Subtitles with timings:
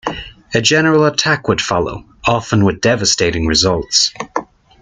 [0.55, 4.11] A general attack would follow, often with devastating results.